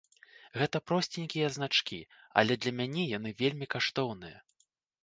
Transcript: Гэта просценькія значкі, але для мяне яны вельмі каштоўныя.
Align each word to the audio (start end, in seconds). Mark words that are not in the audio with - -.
Гэта 0.61 0.77
просценькія 0.91 1.51
значкі, 1.57 2.01
але 2.43 2.53
для 2.65 2.75
мяне 2.81 3.03
яны 3.17 3.39
вельмі 3.45 3.65
каштоўныя. 3.77 4.37